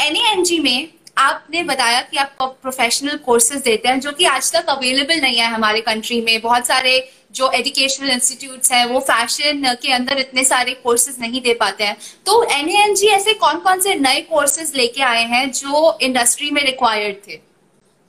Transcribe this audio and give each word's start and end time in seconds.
एनएएनजी 0.00 0.58
में 0.58 0.88
आपने 1.18 1.62
बताया 1.64 2.00
कि 2.02 2.16
आप 2.16 2.36
प्रोफेशनल 2.62 3.16
कोर्सेज 3.24 3.62
देते 3.62 3.88
हैं, 3.88 4.00
जो 4.00 4.12
कि 4.12 4.24
आज 4.26 4.52
तक 4.52 4.68
अवेलेबल 4.68 5.20
नहीं 5.20 5.38
है 5.38 5.46
हमारे 5.46 5.80
कंट्री 5.80 6.20
में। 6.20 6.40
बहुत 6.40 6.66
सारे 6.66 6.92
जो 7.34 7.50
एजुकेशनल 7.50 8.10
इंस्टीट्यूट्स 8.10 8.72
हैं, 8.72 8.84
वो 8.86 9.00
फ़ैशन 9.00 9.62
के 9.82 9.92
अंदर 9.92 10.18
इतने 10.18 10.44
सारे 10.44 10.72
कोर्सेज 10.84 11.16
नहीं 11.20 11.40
दे 11.42 11.54
पाते 11.54 11.84
हैं। 11.84 11.96
तो 12.26 12.42
एनएएनजी 12.52 13.06
ऐसे 13.08 13.34
कौन 13.34 13.58
कौन 13.58 13.80
से 13.80 13.94
नए 13.96 14.20
कोर्सेज 14.30 14.72
लेके 14.76 15.02
आए 15.02 15.24
हैं, 15.24 15.50
जो 15.52 15.98
इंडस्ट्री 16.02 16.50
में 16.50 16.62
रिक्वायर्ड 16.64 17.16
थे? 17.28 17.38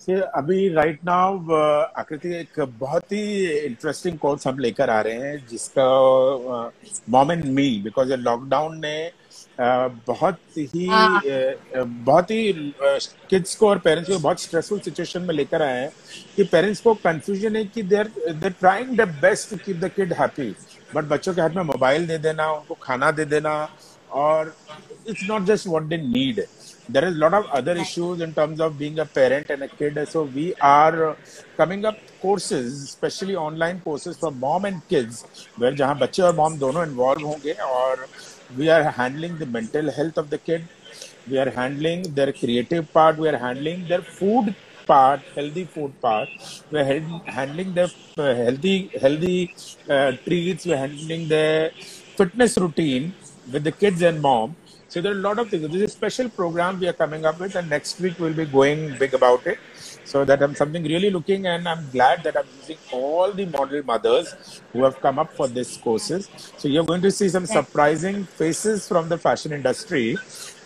अभी 0.07 0.67
राइट 0.73 0.99
नाउ 1.05 1.37
आकृति, 1.97 2.29
एक 2.35 2.59
बहुत 2.79 3.11
ही 3.11 3.47
इंटरेस्टिंग 3.57 4.17
कोर्स 4.17 4.47
हम 4.47 4.59
लेकर 4.59 4.89
आ 4.89 4.99
रहे 5.01 5.15
हैं, 5.15 5.47
जिसका 5.49 5.89
mom 7.09 7.31
and 7.31 7.45
me 7.45 7.69
because 7.83 8.13
lockdown 8.13 8.79
ने 8.79 9.11
बहुत 10.07 10.39
ही 10.57 10.85
हाँ। 10.88 11.21
बहुत 11.75 12.31
ही 12.31 12.52
किड्स 13.29 13.55
को 13.55 13.67
और 13.69 13.79
पेरेंट्स 13.79 14.09
को 14.09 14.17
बहुत 14.19 14.41
स्ट्रेसफुल 14.41 14.79
सिचुएशन 14.79 15.21
में 15.21 15.33
लेकर 15.35 15.61
आए 15.61 15.79
हैं 15.79 15.91
कि 16.35 16.43
पेरेंट्स 16.43 16.81
को 16.81 16.93
कंफ्यूजन 17.03 17.55
है 17.55 17.63
कि 17.66 17.83
they're 17.83 18.11
they're 18.29 18.52
trying 18.52 18.95
the 18.97 19.07
best 19.21 19.49
to 19.49 19.57
keep 19.66 19.77
the 19.77 19.91
kid 19.95 20.13
happy 20.13 20.49
but 20.95 21.05
बच्चों 21.05 21.33
के 21.33 21.41
हाथ 21.41 21.49
में 21.49 21.63
मोबाइल 21.63 22.07
दे 22.07 22.17
देना 22.17 22.52
उनको 22.52 22.77
खाना 22.81 23.11
दे 23.11 23.25
देना 23.25 23.53
और 24.21 24.53
it's 25.09 25.23
not 25.29 25.43
just 25.45 25.67
what 25.67 25.83
they 25.83 25.97
need 25.97 26.43
there 26.94 27.05
is 27.05 27.16
a 27.16 27.20
lot 27.20 27.34
of 27.34 27.45
other 27.59 27.76
issues 27.86 28.22
in 28.22 28.34
terms 28.34 28.59
of 28.59 28.77
being 28.77 29.00
a 29.00 29.05
parent 29.05 29.50
and 29.50 29.63
a 29.63 29.70
kid. 29.70 29.98
So 30.08 30.23
we 30.23 30.54
are 30.62 31.17
coming 31.58 31.86
up 31.86 31.98
courses 32.22 32.84
especially 32.84 33.36
online 33.36 33.80
courses 33.81 34.17
for 34.17 34.31
mom 34.31 34.66
and 34.66 34.88
kids 34.88 35.26
where 35.58 35.72
jahan 35.80 35.98
bache 36.04 36.20
aur 36.26 36.34
mom 36.41 36.58
dono 36.64 36.81
involve 36.90 37.23
honge 37.30 37.54
aur 37.67 37.95
we 38.59 38.70
are 38.76 38.84
handling 39.00 39.38
the 39.40 39.48
mental 39.58 39.90
health 39.91 40.17
of 40.17 40.30
the 40.30 40.38
kid. 40.38 40.70
We 41.27 41.38
are 41.38 41.50
handling 41.50 42.14
their 42.14 42.34
creative 42.34 42.92
part. 42.92 43.17
We 43.17 43.30
are 43.30 43.38
handling 43.38 43.88
their 43.88 44.02
food 44.02 44.55
part 44.88 45.22
healthy 45.36 45.66
food 45.66 46.00
part. 46.02 46.30
We're 46.70 46.83
handling 47.28 47.73
their 47.73 47.89
uh, 48.17 48.33
healthy 48.36 48.92
healthy 49.00 49.52
uh, 49.89 50.11
treats. 50.28 50.66
We're 50.66 50.78
handling 50.86 51.28
their 51.28 51.72
fitness 52.17 52.58
routine 52.58 53.16
with 53.52 53.64
the 53.64 53.72
kids 53.72 54.02
and 54.02 54.22
mom 54.22 54.58
so 54.92 55.00
there 55.00 55.14
are 55.14 55.20
a 55.20 55.25
lot 55.25 55.39
of 55.39 55.50
things. 55.50 55.66
This 55.67 55.75
is 55.75 55.84
a 55.84 55.88
special 55.88 56.28
program 56.28 56.78
we 56.78 56.86
are 56.86 56.97
coming 57.02 57.25
up 57.25 57.39
with, 57.39 57.56
and 57.56 57.70
next 57.70 58.02
week 58.02 58.20
we'll 58.20 58.34
be 58.34 58.45
going 58.45 58.98
big 58.98 59.14
about 59.14 59.48
it. 59.48 59.58
So 60.03 60.25
that 60.25 60.44
I'm 60.44 60.53
something 60.53 60.83
really 60.83 61.09
looking, 61.09 61.45
and 61.48 61.66
I'm 61.66 61.89
glad 61.92 62.23
that 62.23 62.36
I'm 62.36 62.50
using 62.58 62.78
all 62.92 63.31
the 63.31 63.45
model 63.45 63.83
mothers 63.83 64.61
who 64.73 64.83
have 64.83 65.00
come 65.00 65.17
up 65.17 65.31
for 65.31 65.48
these 65.48 65.78
courses. 65.78 66.30
So 66.58 66.67
you're 66.67 66.83
going 66.83 67.02
to 67.03 67.11
see 67.11 67.30
some 67.30 67.45
surprising 67.45 68.25
faces 68.25 68.86
from 68.86 69.08
the 69.08 69.17
fashion 69.17 69.53
industry 69.53 70.17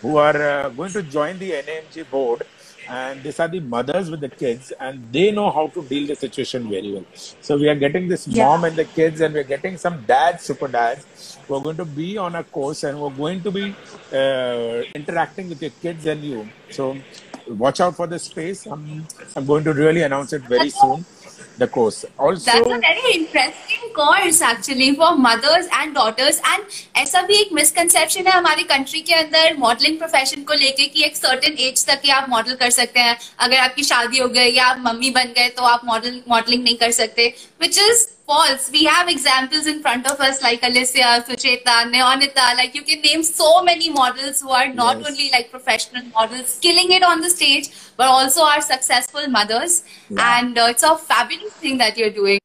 who 0.02 0.16
are 0.16 0.36
uh, 0.36 0.70
going 0.70 0.90
to 0.90 1.04
join 1.04 1.38
the 1.38 1.52
NAMG 1.52 2.10
board 2.10 2.42
and 2.88 3.22
these 3.24 3.38
are 3.40 3.48
the 3.48 3.60
mothers 3.60 4.10
with 4.10 4.20
the 4.20 4.28
kids 4.28 4.72
and 4.80 5.12
they 5.12 5.30
know 5.30 5.50
how 5.50 5.68
to 5.68 5.86
deal 5.88 6.06
the 6.06 6.16
situation 6.16 6.68
very 6.68 6.92
well. 6.92 7.06
So 7.40 7.56
we 7.56 7.68
are 7.68 7.74
getting 7.74 8.08
this 8.08 8.26
Yeah. 8.26 8.44
mom 8.44 8.64
and 8.64 8.76
the 8.76 8.84
kids 8.86 9.20
and 9.20 9.34
we're 9.34 9.44
getting 9.54 9.76
some 9.76 10.04
dads 10.04 10.44
super 10.44 10.68
dads 10.68 11.06
who 11.46 11.54
are 11.56 11.62
going 11.62 11.76
to 11.78 11.84
be 11.84 12.16
on 12.18 12.34
a 12.36 12.44
course 12.44 12.82
and 12.84 13.00
we're 13.00 13.10
going 13.24 13.42
to 13.42 13.52
be 13.52 13.78
uh, 14.12 14.82
interacting 14.94 15.48
with 15.48 15.62
your 15.62 15.72
kids 15.86 16.06
and 16.06 16.24
you. 16.24 16.50
So 16.68 17.04
watch 17.46 17.80
out 17.80 17.96
for 17.96 18.06
the 18.06 18.18
space. 18.18 18.66
I'm, 18.66 19.08
I'm 19.36 19.46
going 19.46 19.64
to 19.64 19.72
really 19.74 20.02
announce 20.02 20.32
it 20.32 20.42
very 20.42 20.70
soon 20.70 21.06
the 21.58 21.66
course. 21.66 22.04
Also 22.18 22.44
That's 22.44 22.70
a 22.70 22.78
very 22.78 23.12
interesting 23.14 23.92
course, 23.98 24.40
actually, 24.42 24.94
for 24.94 25.10
mothers 25.16 25.68
and 25.80 25.94
daughters. 25.94 26.40
And 26.52 26.62
ऐसा 26.96 27.22
भी 27.26 27.40
एक 27.40 27.52
misconception 27.52 28.26
है 28.26 28.32
हमारी 28.32 28.62
country 28.72 29.00
के 29.00 29.14
अंदर 29.14 29.56
modelling 29.58 29.98
profession 29.98 30.42
को 30.42 30.54
लेके 30.54 30.86
कि 30.86 31.04
एक 31.04 31.16
सर्टेन 31.16 31.56
एज 31.68 31.86
तक 31.86 32.00
ही 32.04 32.10
आप 32.10 32.28
मॉडल 32.30 32.54
कर 32.54 32.70
सकते 32.70 33.00
हैं। 33.00 33.16
अगर 33.38 33.56
आपकी 33.58 33.84
शादी 33.84 34.18
हो 34.18 34.28
गई 34.28 34.52
या 34.56 34.66
आप 34.66 34.82
मम्मी 34.86 35.10
बन 35.10 35.32
गए 35.36 35.48
तो 35.56 35.62
आप 35.62 35.84
मॉडल 35.84 36.20
मॉडलिंग 36.28 36.62
नहीं 36.64 36.76
कर 36.76 36.90
सकते 37.00 37.32
which 37.60 37.78
is 37.78 38.06
false. 38.26 38.70
We 38.70 38.84
have 38.84 39.08
examples 39.08 39.66
in 39.66 39.80
front 39.82 40.10
of 40.10 40.20
us 40.20 40.42
like 40.42 40.62
Alicia, 40.62 41.24
Sucheta, 41.28 41.76
Neonita. 41.92 42.56
Like 42.56 42.74
you 42.74 42.82
can 42.82 43.00
name 43.00 43.22
so 43.22 43.62
many 43.62 43.90
models 43.90 44.40
who 44.40 44.50
are 44.50 44.68
not 44.72 44.98
Yes. 44.98 45.08
only 45.10 45.30
like 45.30 45.50
professional 45.50 46.04
models, 46.14 46.58
killing 46.60 46.90
it 46.92 47.02
on 47.02 47.20
the 47.20 47.30
stage, 47.30 47.70
but 47.96 48.06
also 48.08 48.42
are 48.42 48.60
successful 48.60 49.28
mothers. 49.28 49.82
Yeah. 50.10 50.38
And 50.40 50.58
uh, 50.58 50.66
it's 50.70 50.82
a 50.82 50.96
fabulous 50.96 51.52
thing 51.54 51.78
that 51.78 51.96
you're 51.96 52.10
doing. 52.10 52.40